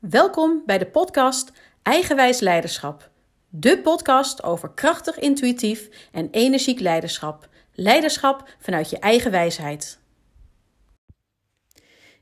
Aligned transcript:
Welkom 0.00 0.62
bij 0.66 0.78
de 0.78 0.86
podcast 0.86 1.52
Eigenwijs 1.82 2.40
Leiderschap. 2.40 3.10
De 3.48 3.78
podcast 3.78 4.42
over 4.42 4.70
krachtig, 4.70 5.18
intuïtief 5.18 5.88
en 6.12 6.28
energiek 6.30 6.80
leiderschap. 6.80 7.48
Leiderschap 7.72 8.48
vanuit 8.58 8.90
je 8.90 8.98
eigen 8.98 9.30
wijsheid. 9.30 9.98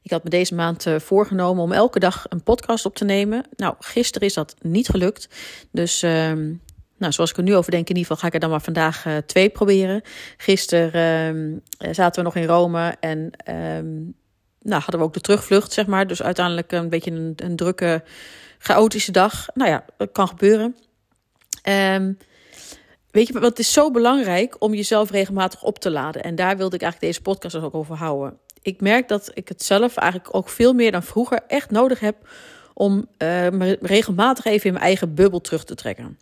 Ik 0.03 0.11
had 0.11 0.25
me 0.25 0.30
deze 0.30 0.54
maand 0.54 0.87
eh, 0.87 0.99
voorgenomen 0.99 1.62
om 1.62 1.72
elke 1.72 1.99
dag 1.99 2.27
een 2.29 2.43
podcast 2.43 2.84
op 2.84 2.95
te 2.95 3.04
nemen. 3.04 3.45
Nou, 3.56 3.75
gisteren 3.79 4.29
is 4.29 4.34
dat 4.34 4.54
niet 4.60 4.88
gelukt. 4.88 5.29
Dus 5.70 6.02
ehm, 6.02 6.52
nou, 6.96 7.12
zoals 7.12 7.30
ik 7.30 7.36
er 7.36 7.42
nu 7.42 7.56
over 7.56 7.70
denk, 7.70 7.88
in 7.88 7.96
ieder 7.96 8.02
geval 8.02 8.16
ga 8.16 8.26
ik 8.26 8.34
er 8.34 8.40
dan 8.40 8.50
maar 8.50 8.60
vandaag 8.60 9.06
uh, 9.06 9.16
twee 9.16 9.48
proberen. 9.48 10.02
Gisteren 10.36 11.62
uh, 11.79 11.92
zaten 11.92 12.22
we 12.22 12.29
nog 12.29 12.36
in 12.36 12.48
Rome 12.48 12.96
en 13.00 13.30
ehm, 13.45 13.86
nou, 14.69 14.82
hadden 14.82 15.00
we 15.00 15.07
ook 15.07 15.14
de 15.14 15.21
terugvlucht, 15.21 15.73
zeg 15.73 15.87
maar. 15.87 16.07
Dus 16.07 16.23
uiteindelijk 16.23 16.73
een 16.73 16.89
beetje 16.89 17.11
een, 17.11 17.32
een 17.37 17.57
drukke, 17.57 18.03
chaotische 18.59 19.12
dag. 19.12 19.48
Nou 19.55 19.70
ja, 19.70 19.84
dat 19.97 20.12
kan 20.12 20.29
gebeuren. 20.29 20.77
Um, 21.69 22.19
weet 23.11 23.27
je, 23.27 23.41
wat 23.41 23.59
is 23.59 23.73
zo 23.73 23.91
belangrijk 23.91 24.56
om 24.59 24.75
jezelf 24.75 25.11
regelmatig 25.11 25.62
op 25.62 25.78
te 25.78 25.91
laden. 25.91 26.23
En 26.23 26.34
daar 26.34 26.56
wilde 26.56 26.77
ik 26.77 26.83
eigenlijk 26.83 27.12
deze 27.12 27.23
podcast 27.23 27.56
ook 27.56 27.75
over 27.75 27.97
houden. 27.97 28.39
Ik 28.62 28.80
merk 28.80 29.09
dat 29.09 29.30
ik 29.34 29.48
het 29.48 29.62
zelf 29.62 29.97
eigenlijk 29.97 30.34
ook 30.34 30.48
veel 30.48 30.73
meer 30.73 30.92
dan 30.92 31.03
vroeger 31.03 31.41
echt 31.47 31.70
nodig 31.70 32.00
heb 32.00 32.16
om 32.75 32.97
uh, 32.97 33.28
me 33.48 33.78
regelmatig 33.80 34.45
even 34.45 34.66
in 34.66 34.73
mijn 34.73 34.84
eigen 34.84 35.14
bubbel 35.14 35.41
terug 35.41 35.64
te 35.64 35.75
trekken. 35.75 36.19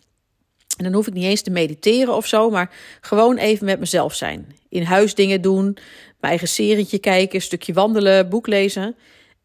En 0.76 0.84
dan 0.84 0.92
hoef 0.92 1.06
ik 1.06 1.14
niet 1.14 1.24
eens 1.24 1.42
te 1.42 1.50
mediteren 1.50 2.14
of 2.14 2.26
zo, 2.26 2.50
maar 2.50 2.74
gewoon 3.00 3.36
even 3.36 3.64
met 3.64 3.80
mezelf 3.80 4.14
zijn. 4.14 4.56
In 4.68 4.82
huis 4.82 5.14
dingen 5.14 5.40
doen, 5.40 5.64
mijn 5.64 5.84
eigen 6.20 6.48
serietje 6.48 6.98
kijken, 6.98 7.34
een 7.34 7.42
stukje 7.42 7.72
wandelen, 7.72 8.28
boek 8.28 8.46
lezen. 8.46 8.96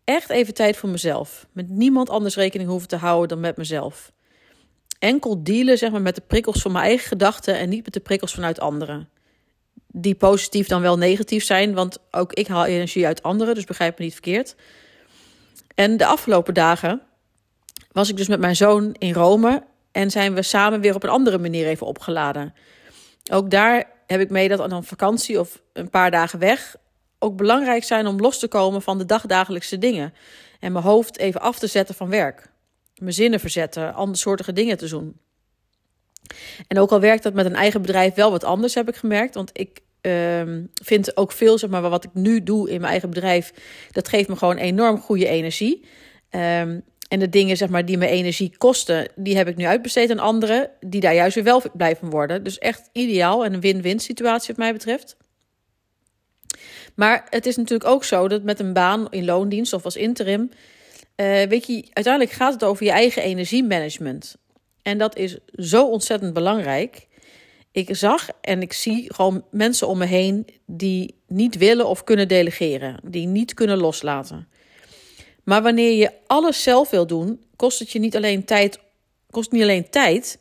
Echt 0.03 0.29
even 0.29 0.53
tijd 0.53 0.77
voor 0.77 0.89
mezelf. 0.89 1.47
Met 1.51 1.69
niemand 1.69 2.09
anders 2.09 2.35
rekening 2.35 2.69
hoeven 2.69 2.87
te 2.87 2.95
houden 2.95 3.27
dan 3.29 3.39
met 3.39 3.57
mezelf. 3.57 4.11
Enkel 4.99 5.43
dealen 5.43 5.77
zeg 5.77 5.91
maar, 5.91 6.01
met 6.01 6.15
de 6.15 6.23
prikkels 6.27 6.61
van 6.61 6.71
mijn 6.71 6.85
eigen 6.85 7.07
gedachten 7.07 7.57
en 7.57 7.69
niet 7.69 7.83
met 7.83 7.93
de 7.93 7.99
prikkels 7.99 8.33
vanuit 8.33 8.59
anderen. 8.59 9.09
Die 9.87 10.15
positief 10.15 10.67
dan 10.67 10.81
wel 10.81 10.97
negatief 10.97 11.43
zijn, 11.43 11.73
want 11.73 11.97
ook 12.11 12.33
ik 12.33 12.47
haal 12.47 12.65
energie 12.65 13.05
uit 13.05 13.23
anderen, 13.23 13.55
dus 13.55 13.65
begrijp 13.65 13.97
me 13.97 14.03
niet 14.03 14.13
verkeerd. 14.13 14.55
En 15.75 15.97
de 15.97 16.05
afgelopen 16.05 16.53
dagen 16.53 17.01
was 17.91 18.09
ik 18.09 18.17
dus 18.17 18.27
met 18.27 18.39
mijn 18.39 18.55
zoon 18.55 18.95
in 18.97 19.13
Rome 19.13 19.63
en 19.91 20.11
zijn 20.11 20.33
we 20.33 20.41
samen 20.41 20.81
weer 20.81 20.95
op 20.95 21.03
een 21.03 21.09
andere 21.09 21.37
manier 21.37 21.67
even 21.67 21.87
opgeladen. 21.87 22.53
Ook 23.31 23.49
daar 23.49 23.89
heb 24.07 24.19
ik 24.19 24.29
mee 24.29 24.49
dat 24.49 24.59
aan 24.59 24.71
een 24.71 24.83
vakantie 24.83 25.39
of 25.39 25.61
een 25.73 25.89
paar 25.89 26.11
dagen 26.11 26.39
weg 26.39 26.75
ook 27.23 27.35
belangrijk 27.35 27.83
zijn 27.83 28.07
om 28.07 28.19
los 28.19 28.39
te 28.39 28.47
komen 28.47 28.81
van 28.81 28.97
de 28.97 29.05
dagdagelijkse 29.05 29.77
dingen. 29.77 30.13
En 30.59 30.71
mijn 30.71 30.85
hoofd 30.85 31.17
even 31.17 31.41
af 31.41 31.59
te 31.59 31.67
zetten 31.67 31.95
van 31.95 32.09
werk. 32.09 32.49
Mijn 32.95 33.13
zinnen 33.13 33.39
verzetten, 33.39 33.93
andersoortige 33.93 34.53
dingen 34.53 34.77
te 34.77 34.89
doen. 34.89 35.19
En 36.67 36.79
ook 36.79 36.91
al 36.91 36.99
werkt 36.99 37.23
dat 37.23 37.33
met 37.33 37.45
een 37.45 37.55
eigen 37.55 37.81
bedrijf 37.81 38.13
wel 38.13 38.31
wat 38.31 38.43
anders, 38.43 38.73
heb 38.73 38.89
ik 38.89 38.95
gemerkt. 38.95 39.35
Want 39.35 39.49
ik 39.53 39.79
uh, 40.01 40.41
vind 40.83 41.17
ook 41.17 41.31
veel, 41.31 41.57
zeg 41.57 41.69
maar, 41.69 41.81
wat 41.81 42.03
ik 42.03 42.13
nu 42.13 42.43
doe 42.43 42.69
in 42.69 42.79
mijn 42.79 42.91
eigen 42.91 43.09
bedrijf, 43.09 43.53
dat 43.91 44.07
geeft 44.07 44.29
me 44.29 44.35
gewoon 44.35 44.57
enorm 44.57 44.99
goede 44.99 45.27
energie. 45.27 45.85
Um, 46.29 46.83
en 47.11 47.19
de 47.19 47.29
dingen 47.29 47.57
zeg 47.57 47.69
maar, 47.69 47.85
die 47.85 47.97
me 47.97 48.07
energie 48.07 48.57
kosten, 48.57 49.07
die 49.15 49.37
heb 49.37 49.47
ik 49.47 49.55
nu 49.55 49.65
uitbesteed 49.65 50.11
aan 50.11 50.19
anderen 50.19 50.69
die 50.79 51.01
daar 51.01 51.13
juist 51.13 51.35
weer 51.35 51.43
wel 51.43 51.61
blij 51.73 51.95
van 51.95 52.09
worden. 52.09 52.43
Dus 52.43 52.57
echt 52.57 52.89
ideaal 52.91 53.45
en 53.45 53.53
een 53.53 53.61
win-win 53.61 53.99
situatie 53.99 54.47
wat 54.47 54.57
mij 54.57 54.73
betreft. 54.73 55.17
Maar 56.95 57.27
het 57.29 57.45
is 57.45 57.55
natuurlijk 57.55 57.89
ook 57.89 58.03
zo 58.03 58.27
dat 58.27 58.43
met 58.43 58.59
een 58.59 58.73
baan 58.73 59.07
in 59.09 59.25
loondienst 59.25 59.73
of 59.73 59.85
als 59.85 59.95
interim, 59.95 60.41
uh, 60.41 61.41
weet 61.41 61.67
je, 61.67 61.85
uiteindelijk 61.93 62.35
gaat 62.35 62.53
het 62.53 62.63
over 62.63 62.85
je 62.85 62.91
eigen 62.91 63.23
energiemanagement. 63.23 64.35
En 64.81 64.97
dat 64.97 65.17
is 65.17 65.37
zo 65.51 65.87
ontzettend 65.87 66.33
belangrijk. 66.33 67.07
Ik 67.71 67.95
zag 67.95 68.27
en 68.41 68.61
ik 68.61 68.73
zie 68.73 69.13
gewoon 69.13 69.45
mensen 69.51 69.87
om 69.87 69.97
me 69.97 70.05
heen 70.05 70.47
die 70.65 71.15
niet 71.27 71.57
willen 71.57 71.87
of 71.87 72.03
kunnen 72.03 72.27
delegeren, 72.27 72.99
die 73.03 73.27
niet 73.27 73.53
kunnen 73.53 73.77
loslaten. 73.77 74.47
Maar 75.51 75.61
wanneer 75.61 75.91
je 75.91 76.11
alles 76.27 76.63
zelf 76.63 76.89
wil 76.89 77.07
doen, 77.07 77.43
kost 77.55 77.79
het 77.79 77.91
je 77.91 77.99
niet 77.99 78.15
alleen 78.15 78.45
tijd, 78.45 78.79
kost 79.29 79.51
niet 79.51 79.61
alleen 79.61 79.89
tijd, 79.89 80.39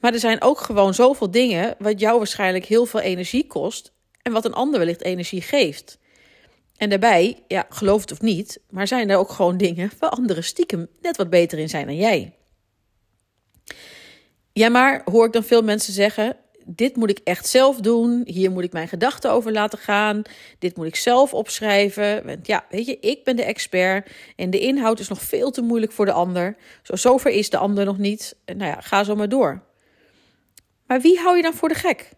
maar 0.00 0.12
er 0.12 0.18
zijn 0.18 0.42
ook 0.42 0.60
gewoon 0.60 0.94
zoveel 0.94 1.30
dingen 1.30 1.74
wat 1.78 2.00
jou 2.00 2.18
waarschijnlijk 2.18 2.64
heel 2.64 2.86
veel 2.86 3.00
energie 3.00 3.46
kost 3.46 3.92
en 4.22 4.32
wat 4.32 4.44
een 4.44 4.52
ander 4.52 4.78
wellicht 4.78 5.02
energie 5.02 5.40
geeft. 5.40 5.98
En 6.76 6.88
daarbij, 6.88 7.42
ja, 7.48 7.66
geloof 7.68 8.00
het 8.00 8.12
of 8.12 8.20
niet, 8.20 8.60
maar 8.70 8.86
zijn 8.86 9.10
er 9.10 9.16
ook 9.16 9.30
gewoon 9.30 9.56
dingen 9.56 9.90
waar 9.98 10.10
anderen 10.10 10.44
stiekem 10.44 10.88
net 11.00 11.16
wat 11.16 11.30
beter 11.30 11.58
in 11.58 11.68
zijn 11.68 11.86
dan 11.86 11.96
jij. 11.96 12.34
Ja, 14.52 14.68
maar 14.68 15.02
hoor 15.04 15.26
ik 15.26 15.32
dan 15.32 15.44
veel 15.44 15.62
mensen 15.62 15.92
zeggen: 15.92 16.36
dit 16.70 16.96
moet 16.96 17.10
ik 17.10 17.20
echt 17.24 17.46
zelf 17.46 17.76
doen. 17.76 18.22
Hier 18.24 18.50
moet 18.50 18.64
ik 18.64 18.72
mijn 18.72 18.88
gedachten 18.88 19.30
over 19.30 19.52
laten 19.52 19.78
gaan. 19.78 20.22
Dit 20.58 20.76
moet 20.76 20.86
ik 20.86 20.96
zelf 20.96 21.34
opschrijven. 21.34 22.26
Want 22.26 22.46
ja, 22.46 22.64
weet 22.70 22.86
je, 22.86 22.98
ik 23.00 23.24
ben 23.24 23.36
de 23.36 23.44
expert. 23.44 24.10
En 24.36 24.50
de 24.50 24.60
inhoud 24.60 24.98
is 24.98 25.08
nog 25.08 25.22
veel 25.22 25.50
te 25.50 25.62
moeilijk 25.62 25.92
voor 25.92 26.04
de 26.04 26.12
ander. 26.12 26.56
Zo, 26.82 26.96
zover 26.96 27.30
is 27.30 27.50
de 27.50 27.56
ander 27.56 27.84
nog 27.84 27.98
niet. 27.98 28.36
Nou 28.44 28.64
ja, 28.64 28.80
ga 28.80 29.04
zo 29.04 29.14
maar 29.14 29.28
door. 29.28 29.62
Maar 30.86 31.00
wie 31.00 31.18
hou 31.18 31.36
je 31.36 31.42
dan 31.42 31.54
voor 31.54 31.68
de 31.68 31.74
gek? 31.74 32.10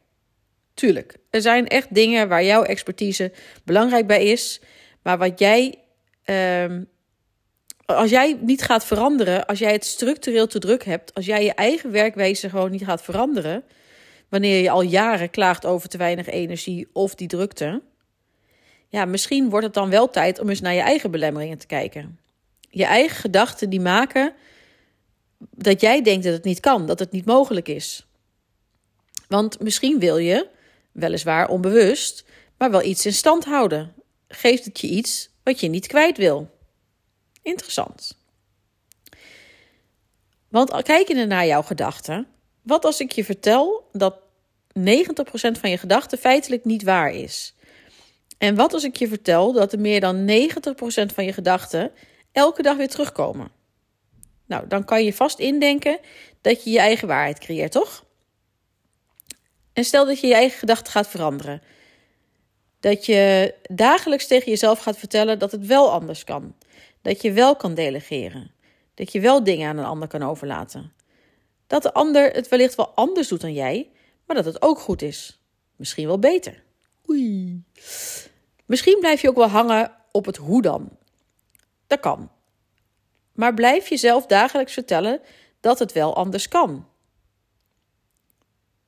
Tuurlijk, 0.74 1.16
er 1.30 1.42
zijn 1.42 1.68
echt 1.68 1.94
dingen 1.94 2.28
waar 2.28 2.44
jouw 2.44 2.62
expertise 2.62 3.32
belangrijk 3.64 4.06
bij 4.06 4.24
is. 4.24 4.60
Maar 5.02 5.18
wat 5.18 5.38
jij. 5.38 5.74
Um, 6.24 6.88
als 7.86 8.10
jij 8.10 8.38
niet 8.40 8.62
gaat 8.62 8.84
veranderen, 8.84 9.46
als 9.46 9.58
jij 9.58 9.72
het 9.72 9.84
structureel 9.84 10.46
te 10.46 10.58
druk 10.58 10.84
hebt, 10.84 11.14
als 11.14 11.26
jij 11.26 11.44
je 11.44 11.54
eigen 11.54 11.90
werkwijze 11.90 12.48
gewoon 12.48 12.70
niet 12.70 12.84
gaat 12.84 13.02
veranderen, 13.02 13.64
wanneer 14.30 14.62
je 14.62 14.70
al 14.70 14.82
jaren 14.82 15.30
klaagt 15.30 15.66
over 15.66 15.88
te 15.88 15.98
weinig 15.98 16.26
energie 16.26 16.88
of 16.92 17.14
die 17.14 17.28
drukte. 17.28 17.82
Ja, 18.88 19.04
misschien 19.04 19.50
wordt 19.50 19.66
het 19.66 19.74
dan 19.74 19.90
wel 19.90 20.10
tijd 20.10 20.38
om 20.38 20.48
eens 20.48 20.60
naar 20.60 20.74
je 20.74 20.80
eigen 20.80 21.10
belemmeringen 21.10 21.58
te 21.58 21.66
kijken. 21.66 22.18
Je 22.70 22.84
eigen 22.84 23.16
gedachten 23.16 23.70
die 23.70 23.80
maken 23.80 24.34
dat 25.38 25.80
jij 25.80 26.02
denkt 26.02 26.24
dat 26.24 26.32
het 26.32 26.44
niet 26.44 26.60
kan, 26.60 26.86
dat 26.86 26.98
het 26.98 27.10
niet 27.10 27.24
mogelijk 27.24 27.68
is. 27.68 28.06
Want 29.28 29.60
misschien 29.60 29.98
wil 29.98 30.16
je, 30.16 30.48
weliswaar 30.92 31.48
onbewust, 31.48 32.24
maar 32.58 32.70
wel 32.70 32.82
iets 32.82 33.06
in 33.06 33.12
stand 33.12 33.44
houden. 33.44 33.94
Geeft 34.28 34.64
het 34.64 34.80
je 34.80 34.86
iets 34.86 35.30
wat 35.42 35.60
je 35.60 35.68
niet 35.68 35.86
kwijt 35.86 36.16
wil? 36.16 36.50
Interessant. 37.42 38.18
Want 40.48 40.82
kijkende 40.82 41.26
naar 41.26 41.46
jouw 41.46 41.62
gedachten, 41.62 42.26
wat 42.62 42.84
als 42.84 43.00
ik 43.00 43.12
je 43.12 43.24
vertel 43.24 43.88
dat 43.92 44.14
90% 44.78 44.80
van 45.60 45.70
je 45.70 45.78
gedachten 45.78 46.18
feitelijk 46.18 46.64
niet 46.64 46.82
waar 46.82 47.12
is? 47.12 47.54
En 48.38 48.54
wat 48.54 48.72
als 48.72 48.84
ik 48.84 48.96
je 48.96 49.08
vertel 49.08 49.52
dat 49.52 49.72
er 49.72 49.80
meer 49.80 50.00
dan 50.00 50.28
90% 50.28 51.14
van 51.14 51.24
je 51.24 51.32
gedachten 51.32 51.92
elke 52.32 52.62
dag 52.62 52.76
weer 52.76 52.88
terugkomen? 52.88 53.50
Nou, 54.46 54.66
dan 54.66 54.84
kan 54.84 55.04
je 55.04 55.12
vast 55.12 55.38
indenken 55.38 55.98
dat 56.40 56.64
je 56.64 56.70
je 56.70 56.78
eigen 56.78 57.08
waarheid 57.08 57.38
creëert, 57.38 57.72
toch? 57.72 58.04
En 59.72 59.84
stel 59.84 60.06
dat 60.06 60.20
je 60.20 60.26
je 60.26 60.34
eigen 60.34 60.58
gedachten 60.58 60.92
gaat 60.92 61.08
veranderen. 61.08 61.62
Dat 62.80 63.06
je 63.06 63.54
dagelijks 63.62 64.26
tegen 64.26 64.50
jezelf 64.50 64.78
gaat 64.78 64.98
vertellen 64.98 65.38
dat 65.38 65.52
het 65.52 65.66
wel 65.66 65.90
anders 65.90 66.24
kan. 66.24 66.54
Dat 67.02 67.22
je 67.22 67.32
wel 67.32 67.56
kan 67.56 67.74
delegeren. 67.74 68.50
Dat 68.94 69.12
je 69.12 69.20
wel 69.20 69.44
dingen 69.44 69.68
aan 69.68 69.78
een 69.78 69.84
ander 69.84 70.08
kan 70.08 70.22
overlaten. 70.22 70.92
Dat 71.70 71.82
de 71.82 71.92
ander 71.92 72.30
het 72.30 72.48
wellicht 72.48 72.74
wel 72.74 72.88
anders 72.94 73.28
doet 73.28 73.40
dan 73.40 73.52
jij, 73.52 73.90
maar 74.26 74.36
dat 74.36 74.44
het 74.44 74.62
ook 74.62 74.78
goed 74.78 75.02
is. 75.02 75.40
Misschien 75.76 76.06
wel 76.06 76.18
beter. 76.18 76.62
Oei. 77.08 77.62
Misschien 78.66 78.96
blijf 79.00 79.20
je 79.20 79.28
ook 79.28 79.36
wel 79.36 79.48
hangen 79.48 79.92
op 80.10 80.26
het 80.26 80.36
hoe 80.36 80.62
dan. 80.62 80.88
Dat 81.86 82.00
kan. 82.00 82.30
Maar 83.32 83.54
blijf 83.54 83.88
jezelf 83.88 84.26
dagelijks 84.26 84.72
vertellen 84.72 85.20
dat 85.60 85.78
het 85.78 85.92
wel 85.92 86.16
anders 86.16 86.48
kan. 86.48 86.86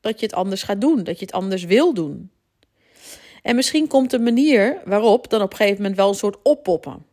Dat 0.00 0.20
je 0.20 0.26
het 0.26 0.34
anders 0.34 0.62
gaat 0.62 0.80
doen, 0.80 1.04
dat 1.04 1.18
je 1.18 1.24
het 1.24 1.34
anders 1.34 1.64
wil 1.64 1.94
doen. 1.94 2.30
En 3.42 3.56
misschien 3.56 3.86
komt 3.86 4.10
de 4.10 4.18
manier 4.18 4.82
waarop 4.84 5.30
dan 5.30 5.42
op 5.42 5.50
een 5.50 5.56
gegeven 5.56 5.80
moment 5.80 5.96
wel 5.96 6.08
een 6.08 6.14
soort 6.14 6.42
oppoppen. 6.42 7.06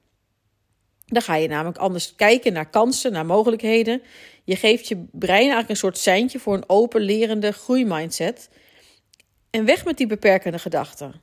Dan 1.09 1.21
ga 1.21 1.35
je 1.35 1.47
namelijk 1.47 1.77
anders 1.77 2.15
kijken 2.15 2.53
naar 2.53 2.69
kansen, 2.69 3.11
naar 3.11 3.25
mogelijkheden. 3.25 4.01
Je 4.43 4.55
geeft 4.55 4.87
je 4.87 5.05
brein 5.11 5.39
eigenlijk 5.39 5.69
een 5.69 5.75
soort 5.75 5.97
seintje 5.97 6.39
voor 6.39 6.53
een 6.53 6.69
open, 6.69 7.01
lerende 7.01 7.51
groeimindset. 7.51 8.49
En 9.49 9.65
weg 9.65 9.85
met 9.85 9.97
die 9.97 10.07
beperkende 10.07 10.59
gedachten. 10.59 11.21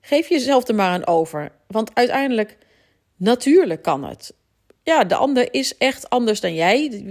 Geef 0.00 0.28
jezelf 0.28 0.68
er 0.68 0.74
maar 0.74 0.90
aan 0.90 1.06
over. 1.06 1.52
Want 1.66 1.94
uiteindelijk, 1.94 2.56
natuurlijk 3.16 3.82
kan 3.82 4.04
het. 4.04 4.34
Ja, 4.82 5.04
de 5.04 5.14
ander 5.14 5.54
is 5.54 5.76
echt 5.76 6.10
anders 6.10 6.40
dan 6.40 6.54
jij 6.54 7.04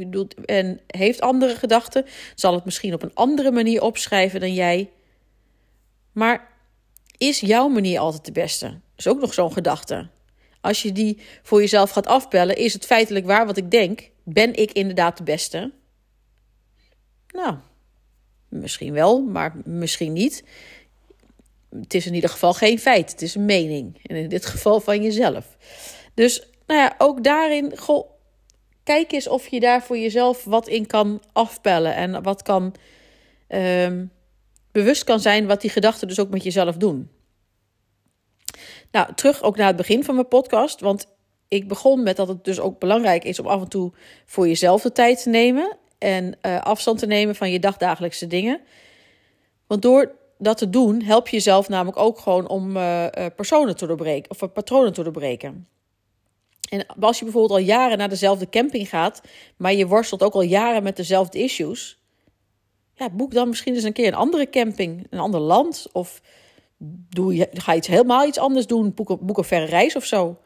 en 0.46 0.80
heeft 0.88 1.22
andere 1.22 1.56
gedachten. 1.56 2.06
Zal 2.36 2.54
het 2.54 2.66
misschien 2.66 2.94
op 2.94 3.04
een 3.04 3.14
andere 3.14 3.52
manier 3.52 3.82
opschrijven 3.82 4.40
dan 4.40 4.54
jij. 4.54 4.90
Maar 6.12 6.48
is 7.18 7.40
jouw 7.40 7.68
manier 7.68 8.00
altijd 8.00 8.26
de 8.26 8.32
beste? 8.32 8.66
Dat 8.66 8.80
is 8.96 9.08
ook 9.08 9.20
nog 9.20 9.34
zo'n 9.34 9.54
gedachte. 9.54 10.10
Als 10.62 10.82
je 10.82 10.92
die 10.92 11.20
voor 11.44 11.60
jezelf 11.60 11.90
gaat 11.90 12.08
afbellen, 12.08 12.56
is 12.56 12.74
het 12.74 12.86
feitelijk 12.86 13.26
waar 13.26 13.46
wat 13.46 13.58
ik 13.58 13.72
denk? 13.72 14.10
Ben 14.24 14.54
ik 14.54 14.72
inderdaad 14.72 15.18
de 15.18 15.24
beste? 15.24 15.72
Nou, 17.28 17.56
misschien 18.50 18.94
wel, 18.94 19.22
maar 19.22 19.56
misschien 19.66 20.14
niet. 20.14 20.44
Het 21.70 21.94
is 21.94 22.06
in 22.06 22.14
ieder 22.14 22.30
geval 22.30 22.54
geen 22.54 22.80
feit. 22.80 23.12
Het 23.12 23.22
is 23.22 23.36
een 23.36 23.46
mening. 23.46 24.00
En 24.04 24.16
in 24.16 24.30
dit 24.30 24.46
geval 24.46 24.80
van 24.80 25.04
jezelf. 25.04 25.58
Dus 26.14 26.48
nou 26.68 26.80
ja, 26.80 26.96
ook 26.98 27.24
daarin, 27.24 27.74
kijk 28.84 29.12
eens 29.12 29.28
of 29.28 29.48
je 29.48 29.60
daar 29.60 29.84
voor 29.84 29.98
jezelf 29.98 30.44
wat 30.44 30.68
in 30.68 30.86
kan 30.86 31.22
afpellen. 31.34 31.96
En 31.96 32.24
wat 32.24 32.42
kan 32.42 32.76
um, 33.48 34.12
bewust 34.72 35.04
kan 35.04 35.20
zijn 35.20 35.48
wat 35.48 35.62
die 35.62 35.70
gedachten 35.70 36.08
dus 36.08 36.20
ook 36.20 36.30
met 36.30 36.44
jezelf 36.44 36.78
doen. 36.78 37.10
Nou, 38.92 39.14
terug 39.16 39.42
ook 39.42 39.58
naar 39.58 39.68
het 39.68 39.76
begin 39.76 40.04
van 40.04 40.16
mijn 40.16 40.28
podcast. 40.28 40.80
Want 40.80 41.08
ik 41.48 41.68
begon 41.68 42.04
met 42.04 42.16
dat 42.16 42.28
het 42.28 42.44
dus 42.44 42.60
ook 42.60 42.80
belangrijk 42.80 43.24
is 43.24 43.40
om 43.40 43.48
af 43.48 43.62
en 43.62 43.68
toe 43.68 43.92
voor 44.26 44.48
jezelf 44.48 44.82
de 44.82 44.92
tijd 44.92 45.24
te 45.24 45.30
nemen. 45.30 45.78
En 45.98 46.38
uh, 46.42 46.62
afstand 46.62 47.00
te 47.00 47.06
nemen 47.06 47.36
van 47.36 47.52
je 47.52 47.60
dagdagelijkse 47.60 48.28
dingen. 48.28 48.62
Want 49.68 49.82
door 49.82 50.12
dat 50.38 50.58
te 50.58 50.70
doen, 50.70 51.02
help 51.02 51.28
je 51.28 51.36
jezelf 51.36 51.70
namelijk 51.70 51.98
ook 51.98 52.20
gewoon 52.20 52.48
om 52.48 52.78
uh, 52.78 53.06
personen 53.36 53.76
te 53.76 53.88
doorbreken. 53.88 54.30
Of 54.30 54.54
patronen 54.54 54.94
te 54.94 55.04
doorbreken. 55.04 55.68
En 56.70 56.86
als 57.00 57.18
je 57.18 57.24
bijvoorbeeld 57.24 57.60
al 57.60 57.66
jaren 57.66 57.98
naar 57.98 58.10
dezelfde 58.10 58.50
camping 58.50 58.90
gaat, 58.90 59.22
maar 59.58 59.74
je 59.74 59.88
worstelt 59.88 60.24
ook 60.24 60.34
al 60.34 60.42
jaren 60.42 60.84
met 60.84 60.96
dezelfde 60.96 61.40
issues, 61.40 62.00
ja, 62.94 63.10
boek 63.10 63.34
dan 63.34 63.50
misschien 63.50 63.74
eens 63.74 63.84
een 63.84 63.94
keer 63.94 64.08
een 64.08 64.14
andere 64.14 64.50
camping, 64.50 65.08
een 65.10 65.20
ander 65.20 65.40
land. 65.40 65.88
Of 65.92 66.22
doe 67.10 67.36
je, 67.36 67.50
ga 67.54 67.76
iets 67.76 67.88
helemaal 67.88 68.28
iets 68.28 68.38
anders 68.38 68.68
doen, 68.68 68.94
boek, 68.94 69.20
boek 69.20 69.38
een 69.38 69.44
verre 69.44 69.66
reis 69.66 69.96
of 69.96 70.06
zo. 70.06 70.38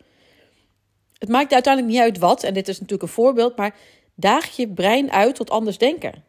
Het 1.18 1.30
maakt 1.30 1.54
uiteindelijk 1.54 1.94
niet 1.94 2.04
uit 2.04 2.18
wat, 2.18 2.44
en 2.44 2.54
dit 2.54 2.68
is 2.68 2.76
natuurlijk 2.76 3.10
een 3.10 3.16
voorbeeld, 3.16 3.56
maar 3.56 3.76
daag 4.16 4.56
je 4.56 4.68
brein 4.68 5.12
uit 5.12 5.36
tot 5.36 5.50
anders 5.50 5.78
denken. 5.78 6.24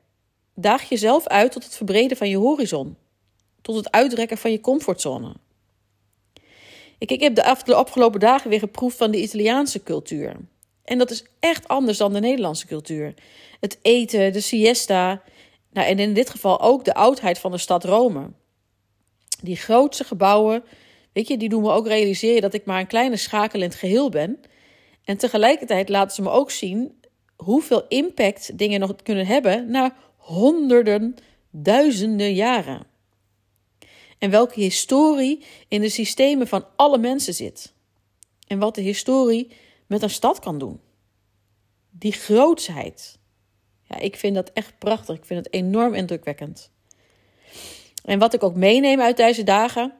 Daag 0.54 0.88
jezelf 0.88 1.26
uit 1.26 1.52
tot 1.52 1.64
het 1.64 1.74
verbreden 1.74 2.16
van 2.16 2.28
je 2.28 2.36
horizon, 2.36 2.96
tot 3.62 3.76
het 3.76 3.90
uitrekken 3.90 4.38
van 4.38 4.50
je 4.50 4.60
comfortzone. 4.60 5.34
Ik, 6.98 7.10
ik 7.10 7.20
heb 7.20 7.34
de 7.34 7.74
afgelopen 7.74 8.20
dagen 8.20 8.50
weer 8.50 8.58
geproefd 8.58 8.96
van 8.96 9.10
de 9.10 9.22
Italiaanse 9.22 9.82
cultuur. 9.82 10.36
En 10.84 10.98
dat 10.98 11.10
is 11.10 11.24
echt 11.40 11.68
anders 11.68 11.98
dan 11.98 12.12
de 12.12 12.20
Nederlandse 12.20 12.66
cultuur. 12.66 13.14
Het 13.60 13.78
eten, 13.82 14.32
de 14.32 14.40
siesta. 14.40 15.22
Nou, 15.72 15.86
en 15.86 15.98
in 15.98 16.14
dit 16.14 16.30
geval 16.30 16.60
ook 16.60 16.84
de 16.84 16.94
oudheid 16.94 17.38
van 17.38 17.50
de 17.50 17.58
stad 17.58 17.84
Rome. 17.84 18.30
Die 19.42 19.56
grootste 19.56 20.04
gebouwen, 20.04 20.64
weet 21.12 21.28
je, 21.28 21.36
die 21.36 21.48
doen 21.48 21.62
me 21.62 21.70
ook 21.70 21.86
realiseren 21.86 22.40
dat 22.40 22.54
ik 22.54 22.64
maar 22.64 22.80
een 22.80 22.86
kleine 22.86 23.16
schakel 23.16 23.60
in 23.60 23.68
het 23.68 23.78
geheel 23.78 24.08
ben. 24.08 24.40
En 25.04 25.16
tegelijkertijd 25.16 25.88
laten 25.88 26.14
ze 26.14 26.22
me 26.22 26.30
ook 26.30 26.50
zien 26.50 27.00
hoeveel 27.36 27.84
impact 27.88 28.58
dingen 28.58 28.80
nog 28.80 28.96
kunnen 29.02 29.26
hebben 29.26 29.70
na 29.70 29.96
honderden, 30.16 31.14
duizenden 31.50 32.34
jaren 32.34 32.86
en 34.18 34.30
welke 34.30 34.60
historie 34.60 35.44
in 35.68 35.80
de 35.80 35.88
systemen 35.88 36.48
van 36.48 36.66
alle 36.76 36.98
mensen 36.98 37.34
zit. 37.34 37.74
En 38.46 38.58
wat 38.58 38.74
de 38.74 38.80
historie 38.80 39.50
met 39.86 40.02
een 40.02 40.10
stad 40.10 40.38
kan 40.38 40.58
doen. 40.58 40.80
Die 41.90 42.12
grootsheid. 42.12 43.18
Ja, 43.82 43.98
ik 43.98 44.16
vind 44.16 44.34
dat 44.34 44.50
echt 44.52 44.78
prachtig. 44.78 45.16
Ik 45.16 45.24
vind 45.24 45.44
het 45.44 45.54
enorm 45.54 45.94
indrukwekkend. 45.94 46.70
En 48.06 48.18
wat 48.18 48.34
ik 48.34 48.42
ook 48.42 48.54
meeneem 48.54 49.00
uit 49.00 49.16
deze 49.16 49.42
dagen, 49.42 49.92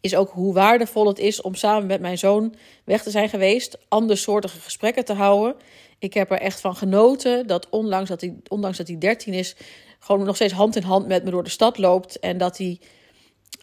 is 0.00 0.16
ook 0.16 0.30
hoe 0.30 0.54
waardevol 0.54 1.06
het 1.06 1.18
is 1.18 1.40
om 1.40 1.54
samen 1.54 1.86
met 1.86 2.00
mijn 2.00 2.18
zoon 2.18 2.54
weg 2.84 3.02
te 3.02 3.10
zijn 3.10 3.28
geweest, 3.28 3.78
andersoortige 3.88 4.60
gesprekken 4.60 5.04
te 5.04 5.12
houden. 5.12 5.56
Ik 5.98 6.14
heb 6.14 6.30
er 6.30 6.40
echt 6.40 6.60
van 6.60 6.76
genoten 6.76 7.46
dat 7.46 7.68
ondanks 7.68 8.08
dat 8.08 8.20
hij, 8.20 8.36
ondanks 8.48 8.76
dat 8.76 8.88
hij 8.88 8.98
13 8.98 9.34
is, 9.34 9.56
gewoon 9.98 10.24
nog 10.24 10.34
steeds 10.34 10.52
hand 10.52 10.76
in 10.76 10.82
hand 10.82 11.06
met 11.06 11.24
me 11.24 11.30
door 11.30 11.44
de 11.44 11.50
stad 11.50 11.78
loopt. 11.78 12.18
En 12.18 12.38
dat 12.38 12.58
hij 12.58 12.80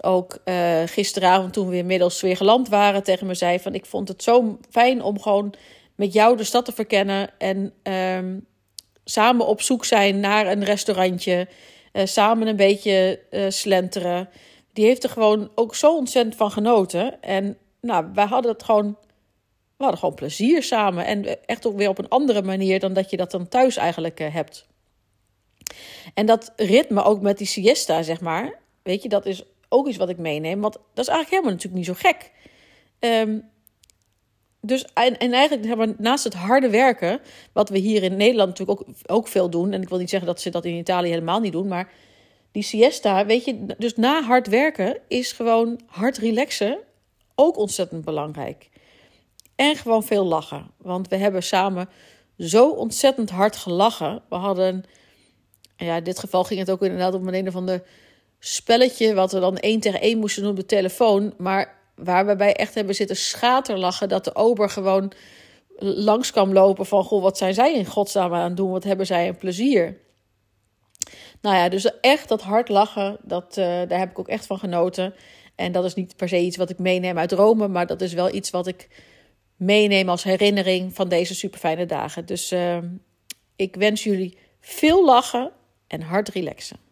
ook 0.02 0.38
uh, 0.46 0.82
gisteravond, 0.86 1.54
toen 1.54 1.70
we 1.70 1.76
inmiddels 1.76 2.22
weer 2.22 2.38
geland 2.38 2.70
waren, 2.70 3.04
tegen 3.04 3.28
me 3.28 3.34
zei: 3.34 3.60
van 3.60 3.74
ik 3.74 3.86
vond 3.86 4.08
het 4.08 4.24
zo 4.24 4.58
fijn 4.70 5.02
om 5.02 5.22
gewoon 5.22 5.54
met 5.96 6.14
jou 6.14 6.38
de 6.38 6.44
stad 6.44 6.66
te 6.66 6.72
verkennen 6.72 7.30
en 7.38 7.74
um, 7.84 8.46
samen 9.04 9.48
op 9.48 9.62
zoek 9.62 9.86
zijn 9.86 10.20
naar 10.20 10.48
een 10.48 10.64
restaurantje, 10.64 11.48
uh, 11.98 12.06
samen 12.06 12.48
een 12.48 12.56
beetje 12.56 13.20
uh, 13.32 13.46
slenteren. 13.50 14.30
Die 14.74 14.86
heeft 14.86 15.04
er 15.04 15.10
gewoon 15.10 15.52
ook 15.56 15.76
zo 15.76 15.96
ontzettend 15.96 16.36
van 16.36 16.52
genoten. 16.52 17.22
En 17.22 17.58
nou, 17.82 18.06
wij 18.14 18.26
hadden 18.26 18.52
het 18.52 18.64
gewoon, 18.64 18.98
we 19.78 19.84
hadden 19.84 20.00
gewoon 20.00 20.16
plezier 20.16 20.64
samen. 20.64 21.06
En 21.06 21.46
echt 21.46 21.66
ook 21.66 21.78
weer 21.78 21.90
op 21.90 21.98
een 21.98 22.10
andere 22.10 22.42
manier 22.42 22.80
dan 22.80 22.94
dat 22.94 23.10
je 23.10 23.18
dat 23.18 23.32
dan 23.32 23.48
thuis 23.48 23.78
eigenlijk 23.78 24.20
hebt. 24.20 24.68
En 26.14 26.26
dat 26.26 26.54
ritme 26.56 27.04
ook 27.04 27.22
met 27.22 27.38
die 27.38 27.48
siesta, 27.48 28.02
zeg 28.02 28.22
maar. 28.22 28.60
Weet 28.84 29.04
je, 29.04 29.10
dat 29.10 29.26
is 29.26 29.44
ook 29.70 29.88
iets 29.88 29.98
wat 29.98 30.10
ik 30.10 30.18
meeneem. 30.18 30.62
Want 30.62 30.74
dat 30.74 31.08
is 31.08 31.14
eigenlijk 31.14 31.30
helemaal 31.30 31.52
natuurlijk 31.52 31.76
niet 31.76 31.98
zo 31.98 32.10
gek. 32.10 32.32
Um, 33.00 33.50
dus, 34.68 34.86
en, 34.94 35.18
en 35.18 35.34
eigenlijk 35.34 35.68
hebben 35.68 35.88
we 35.88 35.96
naast 35.98 36.24
het 36.24 36.34
harde 36.34 36.70
werken, 36.70 37.20
wat 37.54 37.70
we 37.70 37.78
hier 37.78 38.04
in 38.04 38.18
Nederland 38.18 38.50
natuurlijk 38.50 38.80
ook, 38.80 38.88
ook 39.06 39.28
veel 39.28 39.50
doen. 39.50 39.74
En 39.74 39.82
ik 39.82 39.90
wil 39.90 39.98
niet 39.98 40.10
zeggen 40.10 40.28
dat 40.28 40.42
ze 40.42 40.50
dat 40.50 40.66
in 40.66 40.76
Italië 40.76 41.10
helemaal 41.10 41.40
niet 41.40 41.52
doen. 41.52 41.68
Maar 41.68 41.92
die 42.52 42.64
siesta, 42.64 43.26
weet 43.26 43.46
je, 43.46 43.66
dus 43.78 43.96
na 43.96 44.22
hard 44.22 44.48
werken 44.48 44.98
is 45.08 45.32
gewoon 45.32 45.80
hard 45.86 46.18
relaxen 46.18 46.78
ook 47.36 47.58
ontzettend 47.58 48.06
belangrijk. 48.06 48.70
En 49.56 49.76
gewoon 49.76 50.04
veel 50.04 50.26
lachen. 50.26 50.72
Want 50.78 51.08
we 51.08 51.16
hebben 51.16 51.44
samen 51.44 51.90
zo 52.38 52.70
ontzettend 52.70 53.30
hard 53.30 53.56
gelachen. 53.56 54.22
We 54.30 54.36
hadden, 54.36 54.84
ja, 55.78 55.96
in 55.96 56.04
dit 56.04 56.20
geval 56.20 56.44
ging 56.44 56.60
het 56.60 56.72
ook 56.72 56.82
inderdaad 56.82 57.14
om 57.14 57.28
een 57.28 57.48
of 57.48 57.64
de 57.64 57.82
spelletje, 58.40 59.14
wat 59.14 59.32
we 59.32 59.40
dan 59.40 59.58
één 59.58 59.80
tegen 59.80 60.02
één 60.02 60.18
moesten 60.18 60.42
doen 60.42 60.52
op 60.52 60.58
de 60.58 60.66
telefoon. 60.66 61.34
Maar 61.38 61.77
waar 61.98 62.26
we 62.26 62.36
bij 62.36 62.54
echt 62.54 62.76
hebben 62.76 62.96
zitten 62.96 63.16
schaterlachen 63.16 64.10
dat 64.10 64.24
de 64.24 64.36
ober 64.36 64.70
gewoon 64.70 65.12
langs 65.80 66.32
kwam 66.32 66.54
lopen 66.54 66.86
van... 66.86 67.04
Goh, 67.04 67.22
wat 67.22 67.38
zijn 67.38 67.54
zij 67.54 67.74
in 67.74 67.86
godsnaam 67.86 68.34
aan 68.34 68.44
het 68.44 68.58
doen? 68.58 68.72
Wat 68.72 68.84
hebben 68.84 69.06
zij 69.06 69.28
een 69.28 69.38
plezier? 69.38 69.98
Nou 71.42 71.56
ja, 71.56 71.70
dus 71.70 72.00
echt 72.00 72.30
dat 72.30 72.42
hard 72.42 72.70
lachen, 72.70 73.18
dat, 73.24 73.58
uh, 73.58 73.66
daar 73.66 74.00
heb 74.00 74.10
ik 74.10 74.20
ook 74.20 74.28
echt 74.28 74.46
van 74.46 74.60
genoten. 74.60 75.14
En 75.56 75.72
dat 75.72 75.86
is 75.86 75.94
niet 75.94 76.16
per 76.16 76.30
se 76.30 76.40
iets 76.40 76.58
wat 76.58 76.70
ik 76.70 76.80
meeneem 76.80 77.18
uit 77.18 77.32
Rome, 77.32 77.68
maar 77.68 77.88
dat 77.88 78.02
is 78.02 78.14
wel 78.14 78.34
iets 78.34 78.50
wat 78.50 78.68
ik 78.68 78.88
meeneem 79.56 80.10
als 80.10 80.24
herinnering 80.24 80.96
van 80.96 81.10
deze 81.10 81.36
superfijne 81.36 81.86
dagen. 81.86 82.26
Dus 82.26 82.52
uh, 82.52 82.78
ik 83.56 83.76
wens 83.76 84.04
jullie 84.04 84.38
veel 84.60 85.06
lachen 85.06 85.52
en 85.88 86.02
hard 86.02 86.30
relaxen. 86.30 86.87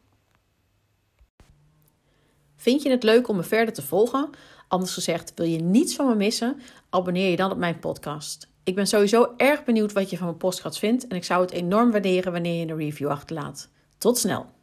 Vind 2.66 2.82
je 2.82 2.90
het 2.90 3.04
leuk 3.04 3.28
om 3.28 3.36
me 3.36 3.44
verder 3.44 3.74
te 3.74 3.82
volgen? 3.82 4.30
Anders 4.68 4.94
gezegd, 4.94 5.32
wil 5.36 5.46
je 5.46 5.58
niets 5.58 5.96
van 5.96 6.08
me 6.08 6.16
missen? 6.16 6.62
Abonneer 6.90 7.30
je 7.30 7.36
dan 7.36 7.52
op 7.52 7.58
mijn 7.58 7.80
podcast. 7.80 8.48
Ik 8.64 8.76
ben 8.76 8.88
sowieso 8.88 9.34
erg 9.38 9.64
benieuwd 9.64 9.94
wat 9.94 10.10
je 10.10 10.18
van 10.18 10.26
mijn 10.26 10.38
podcast 10.38 10.80
vindt 10.80 11.08
en 11.08 11.16
ik 11.16 11.24
zou 11.24 11.42
het 11.42 11.52
enorm 11.52 11.92
waarderen 11.92 12.32
wanneer 12.32 12.60
je 12.60 12.72
een 12.72 12.78
review 12.78 13.10
achterlaat. 13.10 13.70
Tot 13.98 14.18
snel! 14.18 14.55